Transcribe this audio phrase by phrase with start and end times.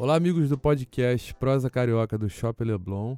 [0.00, 3.16] Olá, amigos do podcast Prosa Carioca do Shopping Leblon.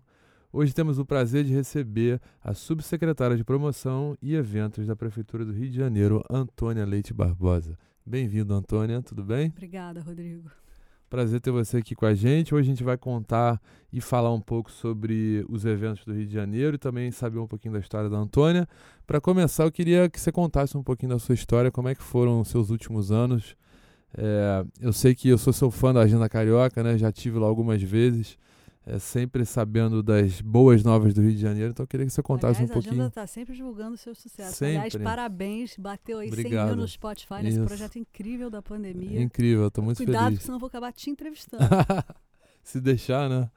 [0.50, 5.52] Hoje temos o prazer de receber a subsecretária de Promoção e Eventos da Prefeitura do
[5.52, 7.76] Rio de Janeiro, Antônia Leite Barbosa.
[8.04, 9.48] Bem-vindo, Antônia, tudo bem?
[9.48, 10.50] Obrigada, Rodrigo.
[11.10, 12.54] Prazer ter você aqui com a gente.
[12.54, 13.60] Hoje a gente vai contar
[13.92, 17.46] e falar um pouco sobre os eventos do Rio de Janeiro e também saber um
[17.46, 18.66] pouquinho da história da Antônia.
[19.06, 22.02] Para começar, eu queria que você contasse um pouquinho da sua história, como é que
[22.02, 23.54] foram os seus últimos anos.
[24.16, 26.98] É, eu sei que eu sou seu fã da Agenda Carioca, né?
[26.98, 28.36] Já tive lá algumas vezes
[28.86, 32.22] é, sempre sabendo das boas novas do Rio de Janeiro, então eu queria que você
[32.22, 32.94] contasse Aliás, um pouquinho.
[32.94, 34.56] A Agenda está sempre divulgando o seu sucesso.
[34.56, 34.76] Sempre.
[34.76, 36.68] Aliás, parabéns, bateu aí Obrigado.
[36.68, 37.42] 100 mil no Spotify Isso.
[37.42, 39.18] nesse projeto incrível da pandemia.
[39.18, 40.38] É incrível, estou muito Cuidado, feliz.
[40.38, 41.62] porque senão eu vou acabar te entrevistando.
[42.64, 43.50] Se deixar, né?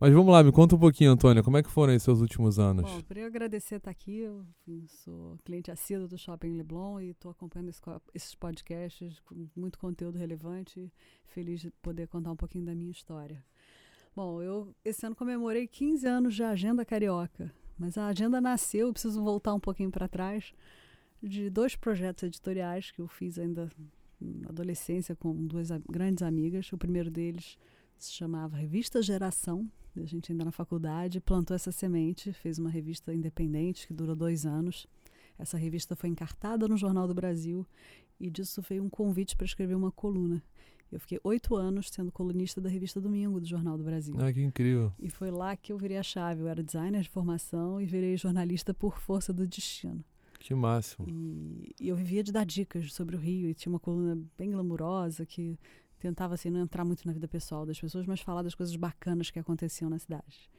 [0.00, 2.58] Mas vamos lá, me conta um pouquinho, Antônia, como é que foram aí seus últimos
[2.58, 2.90] anos?
[2.90, 4.18] Bom, queria agradecer estar aqui.
[4.18, 4.44] Eu
[4.86, 9.78] sou cliente assíduo do Shopping Leblon e estou acompanhando esse co- esses podcasts com muito
[9.78, 10.92] conteúdo relevante.
[11.26, 13.42] Feliz de poder contar um pouquinho da minha história.
[14.14, 18.92] Bom, eu esse ano comemorei 15 anos de Agenda Carioca, mas a agenda nasceu, eu
[18.92, 20.52] preciso voltar um pouquinho para trás,
[21.22, 23.70] de dois projetos editoriais que eu fiz ainda
[24.20, 26.70] na adolescência com duas grandes amigas.
[26.72, 27.56] O primeiro deles
[27.98, 29.68] se chamava Revista Geração,
[30.02, 34.44] a gente ainda na faculdade plantou essa semente, fez uma revista independente que durou dois
[34.44, 34.86] anos.
[35.38, 37.66] Essa revista foi encartada no Jornal do Brasil
[38.20, 40.42] e disso veio um convite para escrever uma coluna.
[40.90, 44.14] Eu fiquei oito anos sendo colunista da revista Domingo do Jornal do Brasil.
[44.18, 44.92] Ah, que incrível.
[45.00, 46.42] E foi lá que eu virei a chave.
[46.42, 50.04] Eu era designer de formação e virei jornalista por força do destino.
[50.38, 51.06] Que máximo.
[51.08, 54.50] E, e eu vivia de dar dicas sobre o Rio e tinha uma coluna bem
[54.50, 55.58] glamurosa que
[56.04, 59.30] tentava assim não entrar muito na vida pessoal das pessoas, mas falar das coisas bacanas
[59.30, 60.50] que aconteciam na cidade.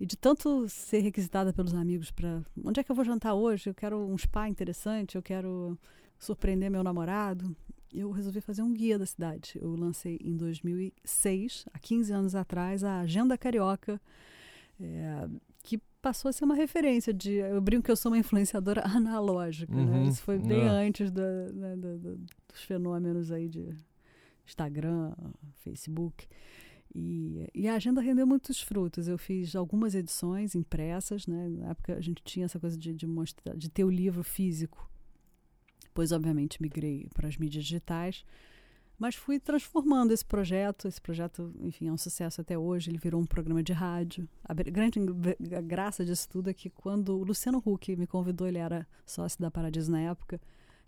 [0.00, 3.68] E de tanto ser requisitada pelos amigos para onde é que eu vou jantar hoje?
[3.70, 5.78] Eu quero um spa interessante, eu quero
[6.18, 7.54] surpreender meu namorado.
[7.92, 9.58] Eu resolvi fazer um guia da cidade.
[9.60, 14.00] Eu lancei em 2006, há 15 anos atrás, a Agenda Carioca,
[14.80, 15.28] é,
[15.62, 17.32] que passou a ser uma referência de.
[17.34, 19.98] Eu brinco que eu sou uma influenciadora analógica, né?
[20.00, 20.68] Uhum, Isso foi bem é.
[20.68, 22.16] antes da- né, da- da-
[22.52, 23.74] dos fenômenos aí de
[24.46, 25.12] Instagram,
[25.56, 26.26] Facebook.
[26.94, 29.06] E, e a agenda rendeu muitos frutos.
[29.06, 31.48] Eu fiz algumas edições impressas, né?
[31.48, 34.88] Na época a gente tinha essa coisa de, de, mostrar, de ter o livro físico.
[35.82, 38.24] Depois, obviamente, migrei para as mídias digitais.
[38.98, 40.88] Mas fui transformando esse projeto.
[40.88, 42.90] Esse projeto, enfim, é um sucesso até hoje.
[42.90, 44.26] Ele virou um programa de rádio.
[44.42, 44.98] A grande
[45.64, 49.50] graça disso tudo é que quando o Luciano Huck me convidou, ele era sócio da
[49.50, 50.40] Paradiso na época,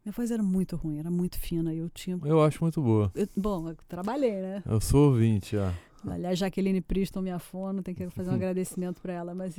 [0.05, 1.75] minha voz era muito ruim, era muito fina.
[1.75, 2.19] Eu tinha.
[2.25, 3.11] Eu acho muito boa.
[3.15, 4.63] eu- bom, eu trabalhei, né?
[4.67, 5.71] Eu sou ouvinte, ó.
[6.09, 9.59] Aliás, Jaqueline Priston, minha fono, tem que fazer um agradecimento para ela, mas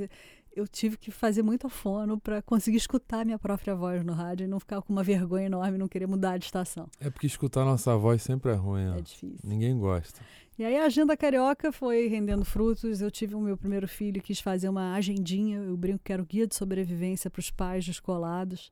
[0.56, 4.48] eu tive que fazer muito fono para conseguir escutar minha própria voz no rádio e
[4.48, 6.88] não ficar com uma vergonha enorme não querer mudar de estação.
[7.00, 8.96] É porque escutar nossa voz sempre é ruim, ó.
[8.96, 9.48] É difícil.
[9.48, 10.22] Ninguém gosta.
[10.58, 13.02] E aí a agenda carioca foi rendendo frutos.
[13.02, 15.60] Eu tive o meu primeiro filho, quis fazer uma agendinha.
[15.60, 18.72] Eu brinco que era o guia de sobrevivência para os pais descolados.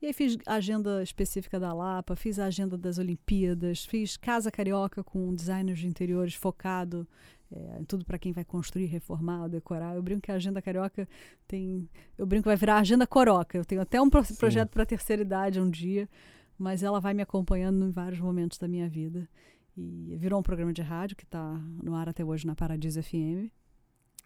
[0.00, 4.50] E aí fiz a agenda específica da Lapa, fiz a agenda das Olimpíadas, fiz Casa
[4.50, 7.06] Carioca com designers de interiores focado
[7.50, 9.96] é, em tudo para quem vai construir, reformar, decorar.
[9.96, 11.08] Eu brinco que a agenda carioca
[11.48, 11.88] tem.
[12.16, 13.56] Eu brinco que vai virar a agenda coroca.
[13.58, 14.34] Eu tenho até um pro- Sim.
[14.36, 16.08] projeto para terceira idade um dia,
[16.58, 19.28] mas ela vai me acompanhando em vários momentos da minha vida.
[19.76, 23.50] E virou um programa de rádio que está no ar até hoje na Paradiso FM.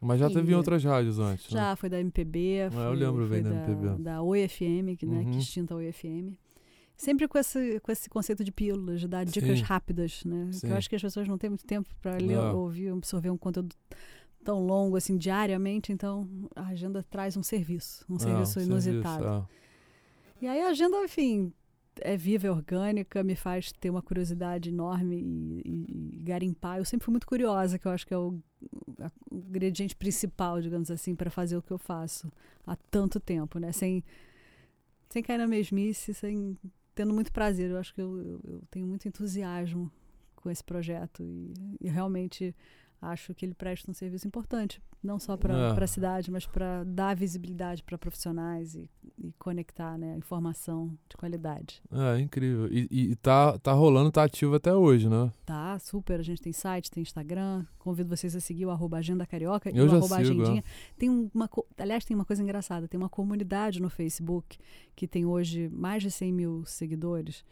[0.02, 1.60] Mas já teve em outras rádios antes, né?
[1.60, 4.02] Já foi da MPB, eu foi, lembro foi bem da da, MPB.
[4.02, 5.30] da OIFM, que, né, Uhum.
[5.30, 6.36] que extinta a OIFM.
[6.96, 9.64] Sempre com esse, com esse conceito de pílulas, de dar dicas Sim.
[9.64, 10.50] rápidas, né?
[10.60, 12.56] Que eu acho que as pessoas não têm muito tempo para ler, Não.
[12.58, 13.74] ouvir, absorver um conteúdo
[14.44, 19.22] tão longo assim diariamente, então a agenda traz um serviço, um serviço inusitado.
[19.22, 19.48] serviço,
[20.40, 21.52] E aí a agenda, enfim,
[22.00, 26.78] é viva, é orgânica, me faz ter uma curiosidade enorme e, e- e garimpar.
[26.78, 28.38] Eu sempre fui muito curiosa, que eu acho que é o,
[29.00, 32.32] a- o ingrediente principal, digamos assim, para fazer o que eu faço
[32.66, 33.72] há tanto tempo, né?
[33.72, 34.02] Sem,
[35.10, 36.56] sem cair na mesmice, sem
[36.94, 37.70] tendo muito prazer.
[37.70, 39.90] Eu acho que eu, eu- eu tenho muito entusiasmo
[40.36, 42.54] com esse projeto e, e realmente
[43.02, 45.84] acho que ele presta um serviço importante, não só para É.
[45.84, 48.88] a cidade, mas para dar visibilidade para profissionais e,
[49.18, 51.82] e conectar né, informação de qualidade.
[51.90, 52.68] É, incrível.
[52.72, 55.32] E, e, e tá, tá rolando, tá ativo até hoje, né?
[55.44, 56.20] Tá, super.
[56.20, 57.66] A gente tem site, tem Instagram.
[57.78, 60.32] Convido vocês a seguir o arroba Agenda Carioca e Eu o já arroba sigo, é.
[60.42, 60.64] Agendinha.
[60.96, 62.86] Tem uma, aliás, tem uma coisa engraçada.
[62.86, 64.56] Tem uma comunidade no Facebook
[64.94, 67.44] que tem hoje mais de 100 mil seguidores.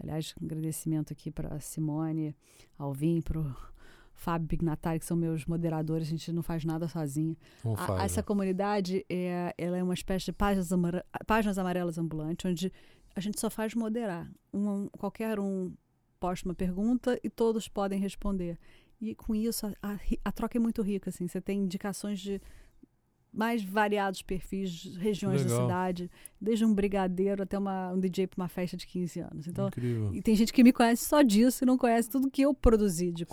[0.00, 2.34] Aliás, um agradecimento aqui para Simone,
[2.78, 3.54] Alvim, para o
[4.22, 6.06] Fábio Pignatari, que são meus moderadores.
[6.06, 7.36] A gente não faz nada sozinho.
[7.62, 7.98] Como A- faz?
[7.98, 8.04] né?
[8.04, 12.72] essa comunidade é, ela é uma espécie de páginas, amara- páginas amarelas ambulantes, onde
[13.16, 14.30] a gente só faz moderar.
[14.52, 15.72] Um, qualquer um
[16.20, 18.58] posta uma pergunta e todos podem responder.
[19.00, 21.10] E com isso a, a a troca é muito rica.
[21.10, 21.26] Assim.
[21.26, 22.40] Você tem indicações de
[23.32, 25.62] mais variados perfis, regiões da Legal.
[25.66, 26.10] cidade,
[26.40, 29.46] desde um brigadeiro até uma, um DJ para uma festa de 15 anos.
[29.48, 30.14] Então, Incrível.
[30.14, 33.10] e tem gente que me conhece só disso e não conhece tudo que eu produzi
[33.10, 33.26] de Sim.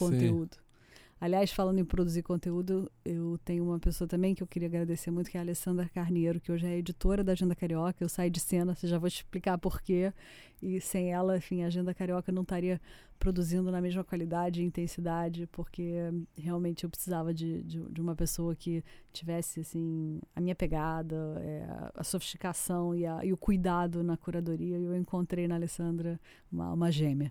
[1.21, 5.29] Aliás, falando em produzir conteúdo, eu tenho uma pessoa também que eu queria agradecer muito,
[5.29, 8.01] que é a Alessandra Carneiro, que hoje é editora da Agenda Carioca.
[8.01, 10.13] Eu saí de cena, já vou te explicar por quê.
[10.61, 12.79] E sem ela, enfim, a Agenda Carioca não estaria
[13.19, 15.93] produzindo na mesma qualidade e intensidade, porque
[16.37, 18.81] realmente eu precisava de, de, de uma pessoa que
[19.11, 24.77] tivesse, assim, a minha pegada, é, a sofisticação e, a- e o cuidado na curadoria.
[24.77, 26.17] E eu encontrei na Alessandra
[26.49, 27.29] uma, uma gêmea.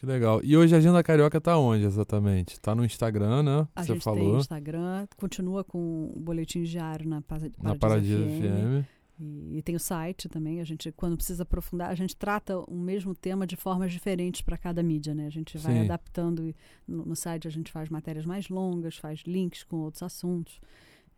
[0.00, 0.40] Que legal.
[0.42, 2.58] E hoje a Agenda Carioca tá onde exatamente?
[2.58, 3.68] Tá no Instagram, né?
[3.76, 4.38] A Você gente tem falou.
[4.38, 8.86] Instagram, continua com o boletim diário na Paradiso, Na Paradiso FM.
[9.18, 10.58] E, e tem o site também.
[10.58, 14.56] A gente, quando precisa aprofundar, a gente trata o mesmo tema de formas diferentes para
[14.56, 15.26] cada mídia, né?
[15.26, 15.84] A gente vai Sim.
[15.84, 16.54] adaptando.
[16.88, 20.62] No, no site a gente faz matérias mais longas, faz links com outros assuntos.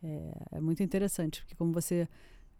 [0.02, 2.08] É, é muito interessante, porque como você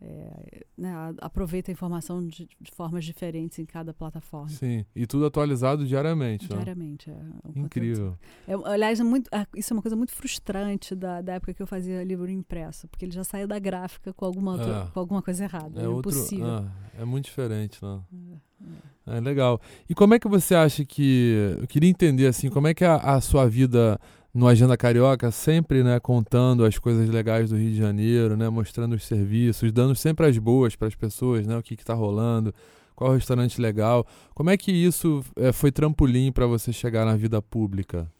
[0.04, 4.48] é, né, aproveita a informação de, de formas diferentes em cada plataforma.
[4.48, 4.84] Sim.
[4.96, 6.56] E tudo atualizado diariamente, né?
[6.56, 7.08] Diariamente.
[7.10, 7.18] É, um
[7.52, 8.18] conteúdo Incrível.
[8.48, 11.62] é, aliás, é muito, é, isso é uma coisa muito frustrante da, da época que
[11.62, 14.90] eu fazia livro impresso, porque ele já saía da gráfica com alguma, outra- É.
[14.92, 15.80] com alguma coisa errada.
[15.80, 16.10] É É, outro.
[16.10, 16.46] impossível.
[16.46, 18.00] ah, é muito diferente, né?
[18.12, 18.34] É,
[18.64, 18.92] é.
[19.16, 19.60] É legal.
[19.88, 21.56] E como é que você acha que.
[21.60, 23.98] Eu queria entender, assim, como é que a, a sua vida
[24.34, 28.94] no Agenda Carioca, sempre, né, contando as coisas legais do Rio de Janeiro, né, mostrando
[28.94, 32.54] os serviços, dando sempre as boas para as pessoas, né, o que está rolando,
[32.96, 34.06] qual é o restaurante legal.
[34.34, 38.10] Como é que isso eh, foi trampolim para você chegar na vida pública?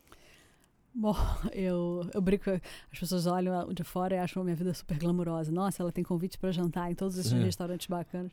[0.95, 1.17] Bom,
[1.55, 2.51] eu, eu brinco,
[2.93, 5.51] as pessoas olham de fora e acham a minha vida super glamurosa.
[5.51, 7.39] Nossa, ela tem convite para jantar em todos esses É.
[7.43, 8.33] restaurantes bacanas.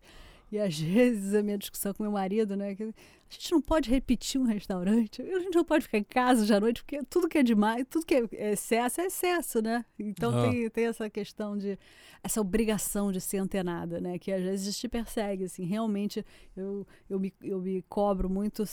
[0.51, 2.73] E às vezes a minha discussão com meu marido, né?
[2.75, 2.93] Que a
[3.29, 6.59] gente não pode repetir um restaurante, a gente não pode ficar em casa de à
[6.59, 9.85] noite, porque tudo que é demais, tudo que é excesso é excesso, né?
[9.99, 10.49] Então Ah.
[10.49, 11.77] tem, tem essa questão de,
[12.23, 14.17] essa obrigação de ser antenada, né?
[14.17, 15.65] Que às vezes te persegue, assim.
[15.65, 16.25] Realmente
[16.57, 18.63] eu, eu, me, eu me cobro muito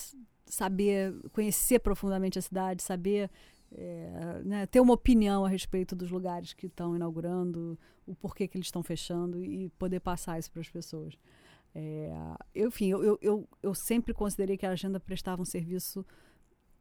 [0.46, 3.30] saber, conhecer profundamente a cidade, saber
[3.72, 8.56] é, né, ter uma opinião a respeito dos lugares que estão inaugurando, o porquê que
[8.56, 11.18] eles estão fechando e poder passar isso para as pessoas.
[11.78, 12.10] É,
[12.54, 16.06] eu, enfim, eu, eu, eu, sempre considerei que a agenda prestava um serviço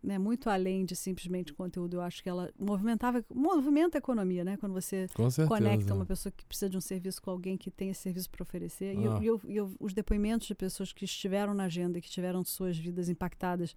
[0.01, 1.95] né, muito além de simplesmente conteúdo.
[1.97, 4.55] Eu acho que ela movimentava, movimenta a economia, né?
[4.55, 5.09] Quando você
[5.49, 8.41] conecta uma pessoa que precisa de um serviço com alguém que tem esse serviço para
[8.43, 8.95] oferecer.
[8.95, 9.19] E, eu- Ah.
[9.21, 12.77] e eu, e os depoimentos de pessoas que estiveram na agenda e que tiveram suas
[12.77, 13.75] vidas impactadas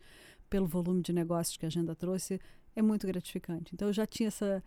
[0.48, 2.38] pelo volume de negócios que a agenda trouxe
[2.76, 3.74] é muito gratificante.
[3.74, 4.62] Então eu já tinha essa,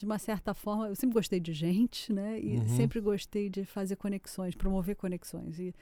[0.00, 2.40] de uma certa forma, eu sempre gostei de gente, né?
[2.40, 2.68] E Uhum.
[2.68, 5.58] sempre gostei de fazer conexões, promover conexões.
[5.60, 5.74] E,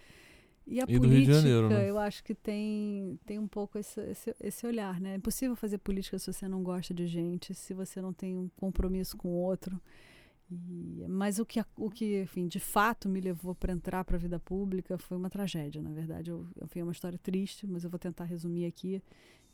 [0.67, 1.89] e a E do Rio de política, Janeiro, né?
[1.89, 5.13] eu acho que tem, tem um pouco esse, esse, esse olhar, né?
[5.13, 8.49] É impossível fazer política se você não gosta de gente, se você não tem um
[8.57, 9.81] compromisso com o outro.
[10.51, 14.19] E- mas o que, o que, enfim, de fato me levou para entrar para a
[14.19, 16.31] vida pública foi uma tragédia, na verdade.
[16.31, 19.01] Eu, enfim, é uma história triste, mas eu vou tentar resumir aqui.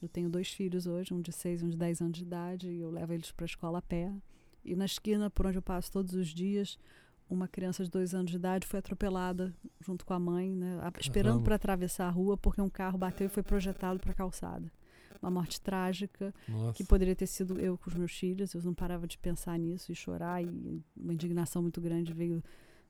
[0.00, 2.68] Eu tenho dois filhos hoje, um de 6 e um de 10 anos de idade,
[2.70, 4.10] e eu levo eles para a escola a pé.
[4.64, 6.78] E na esquina, por onde eu passo todos os dias,
[7.28, 10.92] uma criança de dois anos de idade foi atropelada junto com a mãe, né, a-
[11.00, 14.70] esperando para atravessar a rua, porque um carro bateu e foi projetado para a calçada.
[15.22, 16.74] Uma morte trágica, Nossa.
[16.76, 18.52] que poderia ter sido eu com os meus filhos.
[18.52, 20.42] Eu não parava de pensar nisso e chorar.
[20.42, 22.42] E uma indignação muito grande veio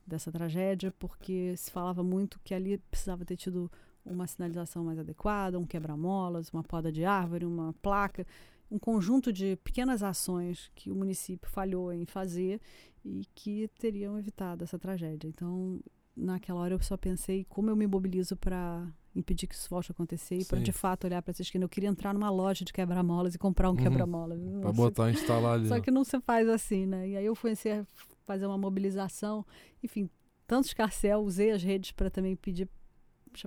[0.04, 3.70] dessa tragédia, porque se falava muito que ali precisava ter tido
[4.04, 8.26] uma sinalização mais adequada, um quebra-molas, uma poda de árvore, uma placa,
[8.70, 12.60] um conjunto de pequenas ações que o município falhou em fazer
[13.04, 15.28] e que teriam evitado essa tragédia.
[15.28, 15.80] Então,
[16.16, 19.92] naquela hora eu só pensei como eu me mobilizo para impedir que isso volte a
[19.92, 21.64] acontecer e para de fato olhar para essa esquina.
[21.64, 23.82] Eu queria entrar numa loja de quebra-molas e comprar um Uhum.
[23.82, 24.40] quebra-molas.
[24.40, 25.68] Pra Nossa, botar, instalar ali.
[25.68, 25.80] Só né?
[25.80, 27.08] que não se faz assim, né?
[27.08, 27.86] E aí eu comecei a
[28.24, 29.46] fazer uma mobilização,
[29.82, 30.10] enfim,
[30.46, 32.68] tanto escarcel, usei as redes para também pedir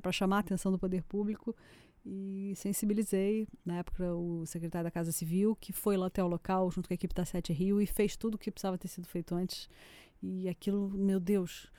[0.01, 1.55] para chamar a atenção do poder público
[2.09, 6.71] e sensibilizei, na época, o secretário da Casa Civil, que foi lá até o local,
[6.71, 9.05] junto com a equipe da Sete Rio, e fez tudo o que precisava ter sido
[9.07, 9.69] feito antes.
[10.23, 11.69] E aquilo, meu Deus,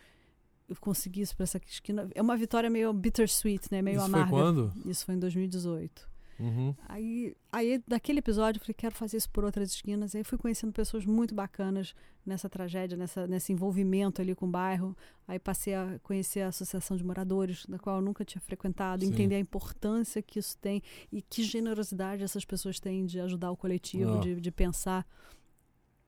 [0.68, 2.10] eu consegui isso para essa esquina.
[2.14, 3.80] É uma vitória meio bittersweet, né?
[3.80, 4.28] Meio Isso amarga.
[4.28, 4.72] foi quando?
[4.84, 6.07] Isso foi em 2018.
[6.38, 6.74] Uhum.
[6.88, 10.14] Aí, aí, daquele episódio, eu falei, quero fazer isso por outras esquinas.
[10.14, 14.96] Aí fui conhecendo pessoas muito bacanas nessa tragédia, nessa, nesse envolvimento ali com o bairro.
[15.26, 19.10] Aí passei a conhecer a Associação de Moradores, da qual eu nunca tinha frequentado, Sim.
[19.10, 23.56] entender a importância que isso tem e que generosidade essas pessoas têm de ajudar o
[23.56, 24.20] coletivo, Ah.
[24.20, 25.06] de, de pensar.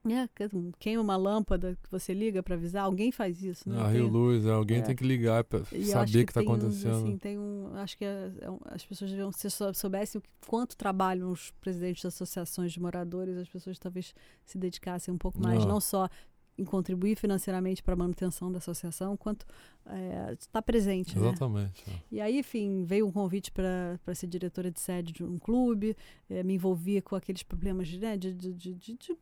[0.09, 3.77] É, que- queima uma lâmpada que você liga para avisar, alguém faz isso, né?
[3.79, 4.83] Ah, Tem- Rio Luz, é, alguém é.
[4.83, 5.45] tem que ligar
[5.83, 6.95] acho saber o que tá tem um, acontecendo.
[6.97, 10.23] assim, tem um, acho que é- é um- as pessoas deviam, se sou- soubessem o
[10.23, 14.15] que- quanto trabalham os presidentes de associações de moradores, as pessoas talvez
[14.47, 15.67] se dedicassem um pouco mais, Ah.
[15.67, 16.09] não só
[16.57, 19.45] em contribuir financeiramente para a manutenção da associação, quanto
[19.87, 21.19] é, estar presente.
[21.19, 21.27] Né?
[21.29, 21.85] Exatamente.
[21.91, 21.93] é.
[22.13, 25.97] E aí, enfim, veio um convite para ser diretora de sede de um clube,
[26.29, 29.17] eh, me envolvi com aqueles problemas de, né, de, de, de- de- de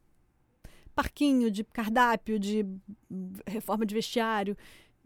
[0.98, 2.66] parquinho, de cardápio, de
[3.46, 4.56] reforma de vestiário.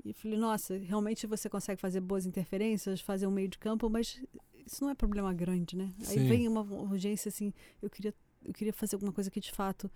[0.03, 4.19] E falei, nossa, realmente você consegue fazer boas interferências, fazer um meio de campo, mas
[4.67, 5.93] isso não é problema grande, né?
[6.09, 6.29] Aí Sim.
[6.29, 9.91] vem uma urgência assim, eu queria, eu queria fazer alguma coisa que de fato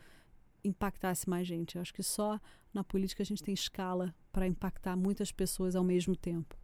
[0.62, 1.76] impactasse mais gente.
[1.76, 2.38] Eu acho que só
[2.74, 6.58] na política a gente tem escala para impactar muitas pessoas ao mesmo tempo.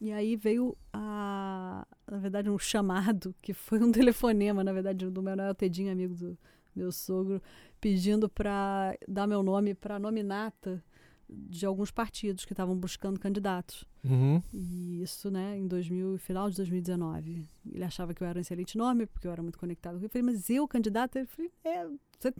[0.00, 5.22] E aí veio a, na verdade, um chamado, que foi um telefonema, na verdade, do
[5.22, 6.38] Manuel Tedinho, amigo do
[6.76, 7.42] meu sogro,
[7.80, 10.82] pedindo para dar meu nome para nominata
[11.28, 13.84] de alguns partidos que estavam buscando candidatos.
[14.04, 14.40] Uhum.
[14.52, 17.48] E isso, né, em 2000, final de 2019.
[17.72, 20.00] Ele achava que eu era um excelente nome, porque eu era muito conectado.
[20.00, 21.16] Eu falei, mas eu, candidato?
[21.16, 22.32] Ele falou, é, você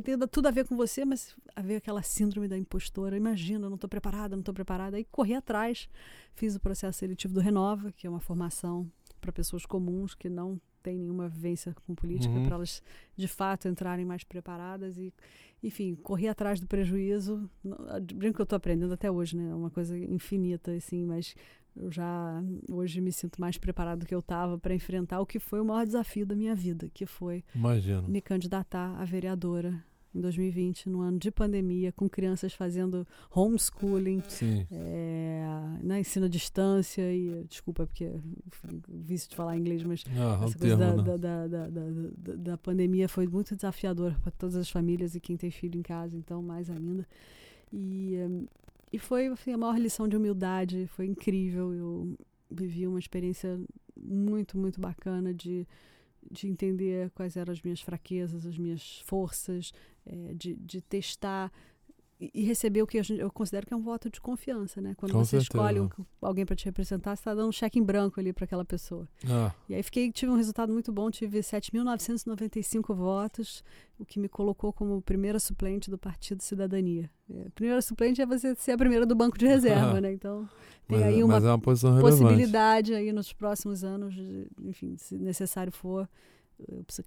[0.00, 3.16] tem tudo a ver com você, mas a ver aquela síndrome da impostora.
[3.16, 4.96] Imagina, não estou preparada, não estou preparada.
[4.96, 5.88] Aí corri atrás,
[6.34, 10.60] fiz o processo seletivo do Renova, que é uma formação para pessoas comuns que não
[10.82, 12.44] têm nenhuma vivência com política, Uhum.
[12.44, 12.82] para elas
[13.16, 15.12] de fato entrarem mais preparadas e
[15.62, 17.48] enfim, corri atrás do prejuízo.
[18.14, 19.50] Brinco que eu estou aprendendo até hoje, né?
[19.50, 21.36] É uma coisa infinita, assim, mas
[21.76, 25.38] eu já hoje me sinto mais preparado do que eu estava para enfrentar o que
[25.38, 28.08] foi o maior desafio da minha vida, que foi Imagino.
[28.08, 29.82] me candidatar a vereadora
[30.14, 34.22] em 2020, no ano de pandemia, com crianças fazendo homeschooling,
[34.70, 35.44] é,
[35.82, 38.10] né, ensino à distância e desculpa porque
[38.88, 41.18] vício de falar inglês, mas Ah, essa coisa termo, da, né?
[41.18, 45.50] da, da, da, da, pandemia foi muito desafiadora para todas as famílias e quem tem
[45.50, 47.06] filho em casa, então mais ainda.
[47.72, 48.16] E,
[48.92, 51.72] e foi assim, a maior lição de humildade, foi incrível.
[51.72, 52.16] Eu
[52.50, 53.58] vivi uma experiência
[53.96, 55.66] muito, muito bacana de,
[56.30, 59.72] de entender quais eram as minhas fraquezas, as minhas forças,
[60.06, 61.52] eh, de, de testar
[62.34, 64.94] e receber o que eu considero que é um voto de confiança, né?
[64.96, 65.42] Quando Com você certeza.
[65.58, 65.88] escolhe um-
[66.20, 69.08] alguém para te representar, você está dando um cheque em branco ali para aquela pessoa.
[69.28, 73.64] Ah, E aí fiquei, tive um resultado muito bom, tive 7.995 votos,
[73.98, 77.10] o que me colocou como primeira suplente do Partido Cidadania.
[77.30, 80.12] É, primeira suplente é você ser a primeira do banco de reserva, né?
[80.12, 80.48] Então
[80.86, 82.20] tem mas, aí uma é uma posição relevante.
[82.22, 86.08] possibilidade aí nos próximos anos, de, enfim, se necessário for,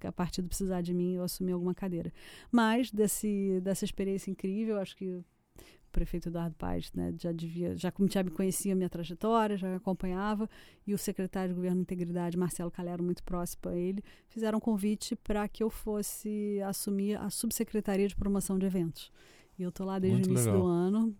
[0.04, 2.12] a partido precisar de mim, eu assumir alguma cadeira.
[2.50, 5.24] Mas desse, dessa experiência incrível, acho que o
[5.90, 9.76] prefeito Eduardo Paes né, já devia, já, já me conhecia a minha trajetória, já me
[9.76, 10.48] acompanhava,
[10.86, 14.60] e o secretário de Governo e Integridade, Marcelo Calero, muito próximo a ele, fizeram um
[14.60, 19.10] convite para que eu fosse assumir a subsecretaria de promoção de eventos.
[19.58, 20.62] E eu estou lá desde Muito o início legal.
[20.62, 21.16] do ano.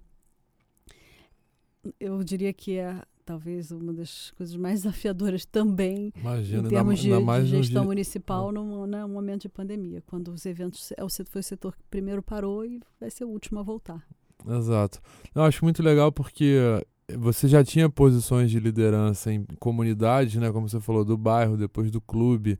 [1.99, 7.09] Eu diria que é talvez uma das coisas mais desafiadoras também Imagina, em termos de,
[7.09, 10.93] ainda de mais no gestão dia- municipal num, né, momento de pandemia, quando os eventos
[10.97, 13.63] é o setor, foi o setor que primeiro parou e vai ser o último a
[13.63, 14.03] voltar.
[14.49, 15.01] Exato.
[15.35, 16.57] Eu acho muito legal porque
[17.19, 21.91] você já tinha posições de liderança em comunidades, né, como você falou, do bairro, depois
[21.91, 22.59] do clube,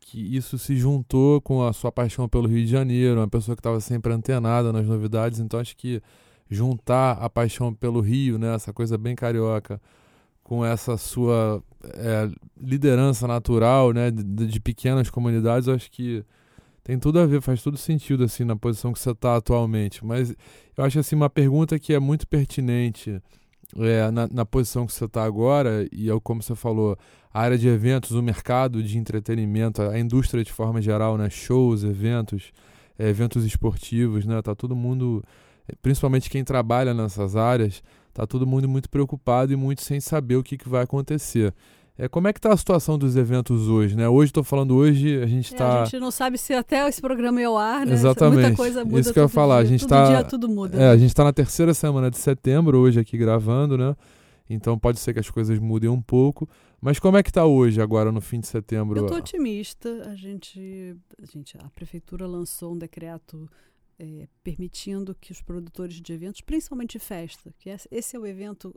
[0.00, 3.60] que isso se juntou com a sua paixão pelo Rio de Janeiro, uma pessoa que
[3.60, 6.00] estava sempre antenada nas novidades, então acho que
[6.48, 9.80] juntar a paixão pelo Rio, né, essa coisa bem carioca,
[10.46, 16.24] com essa sua é, liderança natural, né, de, de pequenas comunidades, eu acho que
[16.84, 20.06] tem tudo a ver, faz todo sentido assim na posição que você está atualmente.
[20.06, 20.32] Mas
[20.76, 23.20] eu acho assim uma pergunta que é muito pertinente
[23.76, 26.96] é, na, na posição que você está agora e é como você falou,
[27.34, 31.82] a área de eventos, o mercado de entretenimento, a indústria de forma geral, né, shows,
[31.82, 32.52] eventos,
[32.96, 35.24] é, eventos esportivos, né, tá todo mundo,
[35.82, 37.82] principalmente quem trabalha nessas áreas,
[38.16, 41.52] tá todo mundo muito preocupado e muito sem saber o que, que vai acontecer.
[41.98, 44.08] É, como é que tá a situação dos eventos hoje, né?
[44.08, 45.82] Hoje, estou falando hoje, a gente É, está...
[45.82, 47.92] a gente não sabe se até esse programa ia ao ar, né?
[47.92, 48.40] Exatamente.
[48.42, 49.70] Muita coisa muda Isso que eu ia falar, a dia.
[49.70, 50.78] gente todo tá- dia tudo muda.
[50.78, 53.94] É, a gente está na terceira semana de setembro, hoje aqui gravando, né?
[54.48, 56.48] Então pode ser que as coisas mudem um pouco.
[56.80, 58.98] Mas como é que está hoje, agora no fim de setembro?
[58.98, 59.88] Eu estou otimista.
[60.10, 63.48] A gente, a gente, a prefeitura lançou um decreto
[63.98, 68.74] é, permitindo que os produtores de eventos, principalmente de festa, que esse é o evento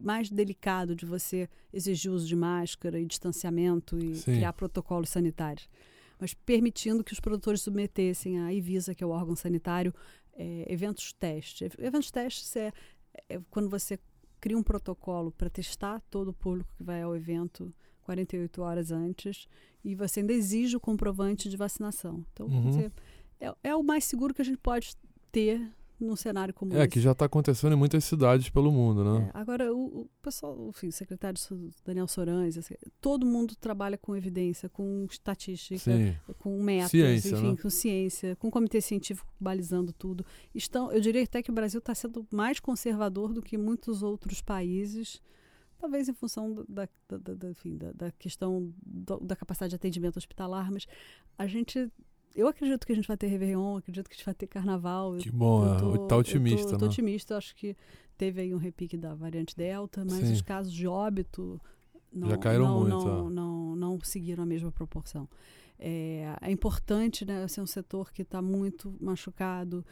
[0.00, 4.34] mais delicado de você exigir uso de máscara e distanciamento e Sim.
[4.34, 5.68] criar protocolos sanitários,
[6.18, 9.92] mas permitindo que os produtores submetessem à Ivisa, que é o órgão sanitário,
[10.34, 11.72] é, eventos testes.
[11.78, 12.72] Eventos testes é,
[13.28, 13.98] é quando você
[14.40, 19.46] cria um protocolo para testar todo o público que vai ao evento 48 horas antes
[19.84, 22.24] e você ainda exige o comprovante de vacinação.
[22.32, 22.72] Então, uhum.
[22.72, 22.92] você,
[23.40, 24.96] é, é o mais seguro que a gente pode
[25.30, 25.60] ter
[26.00, 26.88] num cenário como é, esse.
[26.88, 29.30] que já está acontecendo em muitas cidades pelo mundo, né?
[29.34, 31.38] É, agora, o, o, pessoal, enfim, o secretário
[31.84, 36.16] Daniel Sorães, assim, todo mundo trabalha com evidência, com estatística, Sim.
[36.38, 37.56] com métodos, ciência, enfim, né?
[37.60, 40.24] com ciência, com comitê científico balizando tudo.
[40.54, 44.40] Estão, eu diria até que o Brasil está sendo mais conservador do que muitos outros
[44.40, 45.20] países
[45.78, 48.74] talvez em função da, da, da, da, enfim, da questão
[49.22, 50.88] da capacidade de atendimento hospitalar, mas
[51.38, 51.88] a gente
[52.34, 55.16] eu acredito que a gente vai ter Réveillon, acredito que a gente vai ter Carnaval.
[55.16, 56.78] Que bom, eu tô, tá otimista, eu tô, né?
[56.78, 57.76] tô otimista, acho que
[58.16, 60.32] teve aí um repique da variante Delta, mas Sim.
[60.32, 61.60] os casos de óbito
[62.12, 63.06] não, Já caíram não, muito.
[63.06, 65.28] Não, não, não, seguiram a mesma proporção.
[65.78, 69.84] É, é importante, né, ser um setor que está muito machucado,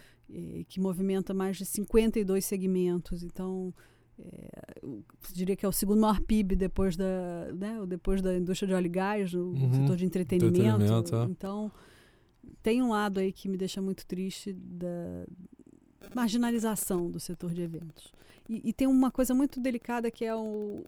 [0.68, 3.72] que movimenta mais de 52 segmentos, então...
[4.18, 8.66] É, eu diria que é o segundo maior PIB depois da, né, depois da indústria
[8.66, 9.74] de óleo e gás, no uhum.
[9.74, 10.58] setor de entretenimento.
[10.58, 11.24] entretenimento é.
[11.24, 11.70] Então,
[12.62, 15.26] tem um lado aí que me deixa muito triste da
[16.14, 18.12] marginalização do setor de eventos.
[18.48, 20.84] E, e tem uma coisa muito delicada que é o,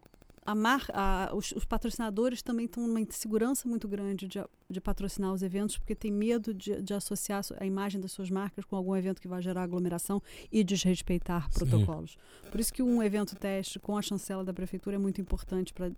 [0.48, 5.32] a mar, a, os, os, patrocinadores também estão numa insegurança muito grande de, de patrocinar
[5.32, 8.96] os eventos, porque tem medo de, de, associar a imagem das suas marcas com algum
[8.96, 11.58] evento que vai gerar aglomeração e desrespeitar Sim.
[11.58, 12.16] protocolos.
[12.50, 15.92] Por isso que um evento teste com a chancela da prefeitura é muito importante para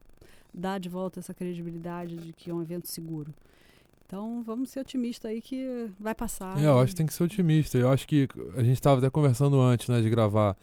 [0.53, 3.33] dar de volta essa credibilidade de que é um evento seguro.
[4.11, 6.61] Então vamos ser otimistas aí que vai passar.
[6.61, 7.79] É, eu acho que tem que ser otimista.
[7.79, 10.57] Eu acho que a gente estava até conversando antes né, de gravar.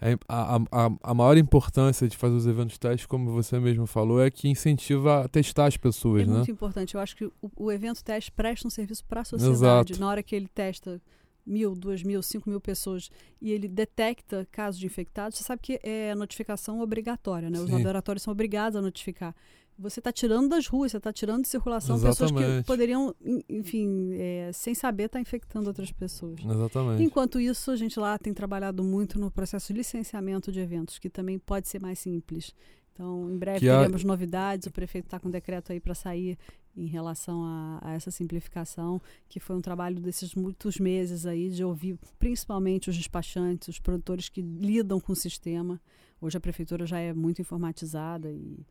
[0.00, 4.20] É, a, a, a maior importância de fazer os eventos testes, como você mesmo falou,
[4.20, 6.22] é que incentiva a testar as pessoas.
[6.22, 6.34] É né?
[6.34, 6.96] muito importante.
[6.96, 9.92] Eu acho que o, o evento teste presta um serviço para a sociedade.
[9.92, 10.00] Exato.
[10.00, 11.00] Na hora que ele testa
[11.46, 15.78] mil, duas mil, cinco mil pessoas e ele detecta casos de infectados, você sabe que
[15.84, 17.60] é notificação obrigatória, né?
[17.60, 19.34] Os laboratórios são obrigados a notificar
[19.78, 22.34] você está tirando das ruas, você está tirando de circulação Exatamente.
[22.34, 23.14] pessoas que poderiam,
[23.48, 26.40] enfim, é, sem saber, estar tá infectando outras pessoas.
[26.44, 27.02] Exatamente.
[27.02, 31.08] Enquanto isso, a gente lá tem trabalhado muito no processo de licenciamento de eventos, que
[31.08, 32.52] também pode ser mais simples.
[32.92, 34.08] Então, em breve que teremos a...
[34.08, 34.66] novidades.
[34.66, 36.36] O prefeito está com um decreto aí para sair
[36.76, 41.62] em relação a, a, essa simplificação, que foi um trabalho desses muitos meses aí de
[41.62, 45.80] ouvir principalmente os despachantes, os produtores que lidam com o sistema.
[46.20, 48.66] Hoje a prefeitura já é muito informatizada e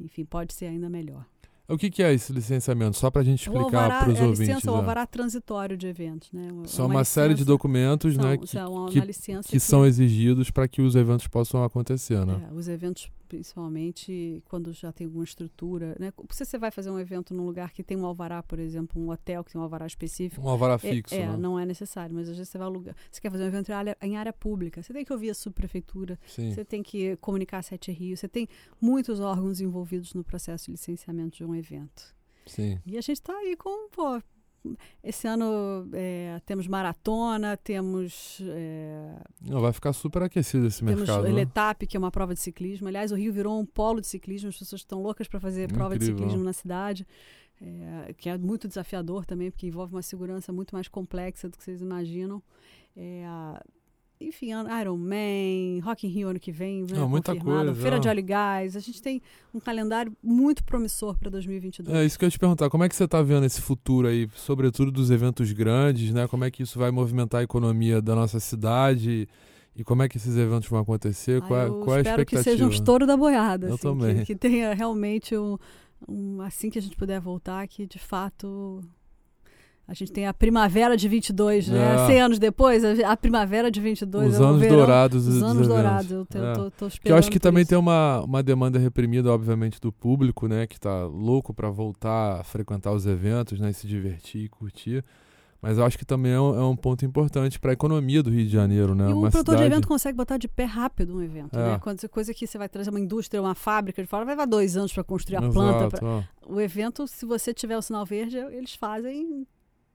[0.00, 1.24] enfim, pode ser ainda melhor.
[1.68, 2.96] O que, que é esse licenciamento?
[2.96, 4.48] Só para a gente explicar para os é ouvintes.
[4.56, 6.32] Licença, o alvará transitório de eventos.
[6.32, 6.48] Né?
[6.64, 10.50] São uma, uma série de documentos são, né, que, são que, que, que, são exigidos
[10.50, 12.26] para que os eventos possam acontecer.
[12.26, 12.48] Né?
[12.50, 15.96] É, os eventos principalmente quando já tem alguma estrutura.
[16.00, 16.12] Né?
[16.30, 19.08] Se você vai fazer um evento num lugar que tem um alvará, por exemplo, um
[19.08, 20.44] hotel que tem um alvará específico.
[20.44, 21.14] Um alvará é, fixo.
[21.14, 21.36] É, né?
[21.36, 22.96] não é necessário, mas às vezes você vai alugar.
[23.08, 25.34] Você quer fazer um evento em área, em área pública, você tem que ouvir a
[25.34, 26.52] subprefeitura, Sim.
[26.52, 28.48] você tem que comunicar a Sete Rio, você tem
[28.80, 32.12] muitos órgãos envolvidos no processo de licenciamento de um evento.
[32.46, 32.80] Sim.
[32.84, 34.20] E a gente está aí com, pô,
[35.02, 38.40] esse ano é, temos maratona, temos.
[38.42, 41.22] É, Não, vai ficar super aquecido esse temos mercado.
[41.22, 41.40] Temos né?
[41.40, 42.88] Letap, que é uma prova de ciclismo.
[42.88, 45.78] Aliás, o Rio virou um polo de ciclismo, as pessoas estão loucas para fazer Incrível.
[45.78, 47.06] prova de ciclismo na cidade.
[47.62, 51.64] É, que é muito desafiador também, porque envolve uma segurança muito mais complexa do que
[51.64, 52.42] vocês imaginam.
[52.96, 53.22] É,
[54.20, 57.74] enfim, Iron Man, Rock in Rio ano que vem, né, Não, muita coisa.
[57.74, 58.76] Feira de Óleo e Gás.
[58.76, 59.22] A gente tem
[59.54, 61.96] um calendário muito promissor para 2022.
[61.96, 62.68] É isso que eu ia te perguntar.
[62.68, 66.28] Como é que você está vendo esse futuro aí, sobretudo dos eventos grandes, né?
[66.28, 69.26] Como é que isso vai movimentar a economia da nossa cidade?
[69.74, 71.42] E como é que esses eventos vão acontecer?
[71.42, 72.42] Ah, qual, eu qual é a espero expectativa?
[72.42, 73.68] que seja um estouro da boiada.
[73.68, 74.16] Eu assim, também.
[74.18, 75.56] Que, que tenha realmente um,
[76.06, 78.82] um, assim que a gente puder voltar, que de fato
[79.90, 81.72] a gente tem a primavera de 22, É.
[81.72, 82.06] né?
[82.06, 86.10] 100 anos depois, a, primavera de 22 Os é anos verão, dourados Os anos dourados,
[86.12, 86.52] eu, te, É.
[86.52, 87.70] tô, tô esperando Que eu acho que também isso.
[87.70, 90.66] tem uma, uma demanda reprimida, obviamente, do público, né?
[90.68, 93.72] Que tá louco para voltar a frequentar os eventos, né?
[93.72, 95.04] Se divertir e curtir.
[95.62, 98.30] Mas eu acho que também é um, é um ponto importante para a economia do
[98.30, 99.10] Rio de Janeiro, né?
[99.10, 99.68] E o uma produtor cidade...
[99.68, 101.72] de evento consegue botar de pé rápido um evento, É.
[101.72, 101.78] né?
[101.82, 104.74] Quando, coisa que você vai trazer uma indústria, uma fábrica de fora, vai levar dois
[104.76, 105.98] anos para construir a Exato, planta.
[105.98, 106.22] pra- ó.
[106.46, 109.46] O evento, se você tiver o sinal verde, eles fazem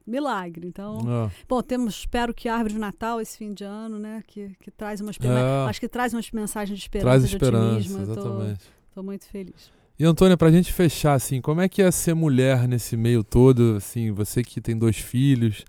[0.05, 0.67] milagre.
[0.67, 4.23] Então, Ah, bom, temos, espero que a árvore de Natal esse fim de ano, né,
[4.27, 5.69] que, que traz umas É.
[5.69, 8.01] acho que traz umas mensagens de traz esperança, de esperança, otimismo.
[8.01, 8.59] Exatamente.
[8.93, 9.71] Tô, muito feliz.
[9.97, 13.75] E Antônia, pra gente fechar, assim, como é que é ser mulher nesse meio todo,
[13.77, 15.63] assim, você que tem dois filhos,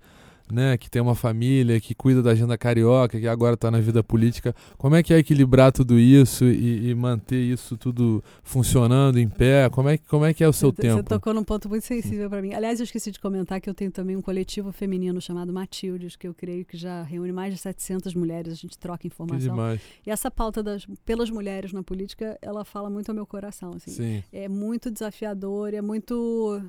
[0.51, 4.01] né, que tem uma família, que cuida da agenda carioca, que agora tá na vida
[4.03, 9.27] política, como é que é equilibrar tudo isso e, e manter isso tudo funcionando em
[9.27, 9.69] pé?
[9.69, 10.95] Como é, que- como é que é o seu Você- tempo?
[10.97, 12.53] Você tocou num ponto muito sensível para mim.
[12.53, 16.27] Aliás, eu esqueci de comentar que eu tenho também um coletivo feminino chamado Matildes, que
[16.27, 18.53] eu creio que já reúne mais de 700 mulheres.
[18.53, 19.39] A gente troca Que informação.
[19.39, 19.81] demais.
[20.05, 23.73] E essa pauta das, pelas mulheres na política, ela fala muito ao meu coração.
[23.75, 23.91] Assim.
[23.91, 26.61] Sim, É muito desafiador, é muito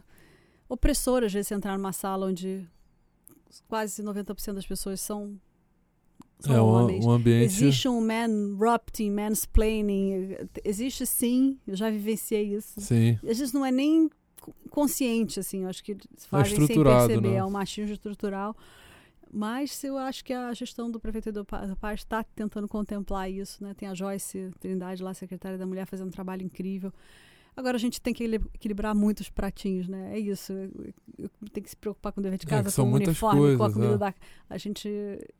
[0.68, 2.66] opressor, às vezes, entrar numa sala onde
[3.68, 5.38] quase 90% das pessoas são,
[6.38, 7.04] são é um, homens.
[7.04, 7.44] um ambiente...
[7.44, 10.36] Existe um man-rupting, mansplaining.
[10.64, 12.80] Existe sim, eu já vivenciei isso.
[12.80, 14.08] Sim, Às vezes não é nem
[14.40, 15.96] co- consciente, assim, eu acho que
[16.28, 17.36] fazem sem estruturado, perceber, né?
[17.36, 18.56] é um machismo estrutural.
[19.30, 23.74] Mas eu acho que a gestão do prefeito do Paz está tentando contemplar isso, né?
[23.74, 26.90] Tem a Joyce Trindade lá, secretária da Mulher, fazendo um trabalho incrível.
[27.58, 30.12] Agora a gente tem que equili- equilibrar muito os pratinhos, né?
[30.14, 30.52] É isso.
[31.52, 33.64] Tenho que se preocupar com o dever de É, casa, são com o uniforme, com
[33.64, 33.98] a coisas, comida é.
[33.98, 34.14] da.
[34.48, 34.88] A gente.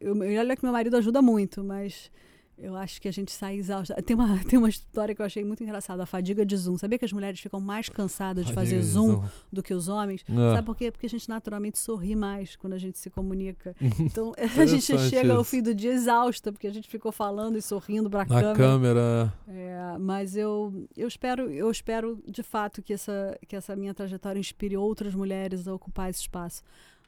[0.00, 2.10] Eu, eu olha que meu marido ajuda muito, mas
[2.60, 3.94] eu acho que a gente sai exausta.
[4.02, 6.76] Tem uma, tem uma história que eu achei muito engraçada, a fadiga de Zoom.
[6.76, 10.24] Sabia que as mulheres ficam mais cansadas de fazer Zoom do que os homens?
[10.28, 10.54] É.
[10.54, 10.90] Sabe por quê?
[10.90, 13.74] Porque a gente naturalmente sorri mais quando a gente se comunica.
[13.98, 17.62] Então a gente chega ao fim do dia exausta, porque a gente ficou falando e
[17.62, 18.54] sorrindo pra Na câmera.
[18.54, 19.34] câmera.
[19.48, 24.38] É, mas eu, eu espero, eu espero de fato que essa, que essa minha trajetória
[24.38, 26.62] inspire outras mulheres a ocupar esse espaço.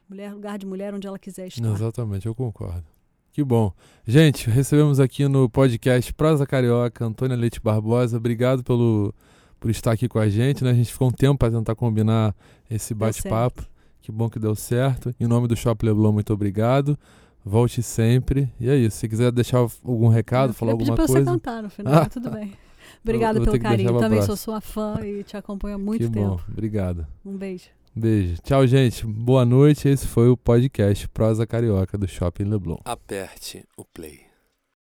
[0.07, 1.65] Mulher, lugar de mulher onde ela quiser estar.
[1.65, 2.85] Exatamente, eu concordo.
[3.31, 3.71] Que bom.
[4.05, 8.17] Gente, recebemos aqui no podcast Prosa Carioca Antônia Leite Barbosa.
[8.17, 9.13] Obrigado pelo,
[9.59, 10.63] por estar aqui com a gente.
[10.63, 10.71] Né?
[10.71, 12.35] A gente ficou um tempo para tentar combinar
[12.69, 13.63] esse bate-papo.
[14.01, 15.13] Que bom que deu certo.
[15.19, 16.97] Em nome do Shop Leblon, muito obrigado.
[17.45, 18.51] Volte sempre.
[18.59, 18.97] E é isso.
[18.97, 21.19] Se quiser deixar algum recado, Eu falar alguma pra coisa.
[21.23, 22.05] você cantar no final, Ah.
[22.09, 22.51] tudo bem.
[23.03, 23.97] Obrigada pelo carinho.
[23.97, 26.35] Também sou sua fã e te acompanho há muito que tempo.
[26.35, 26.39] bom.
[26.51, 27.07] Obrigado.
[27.25, 27.65] Um beijo.
[27.95, 28.41] Beijo.
[28.41, 29.05] Tchau, gente.
[29.05, 29.89] Boa noite.
[29.89, 32.77] Esse foi o podcast Prosa Carioca do Shopping Leblon.
[32.85, 34.30] Aperte o play.